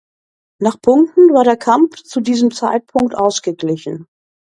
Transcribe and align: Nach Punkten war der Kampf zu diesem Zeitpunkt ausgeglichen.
Nach 0.59 0.81
Punkten 0.81 1.31
war 1.31 1.43
der 1.43 1.57
Kampf 1.57 2.01
zu 2.01 2.21
diesem 2.21 2.49
Zeitpunkt 2.49 3.13
ausgeglichen. 3.13 4.07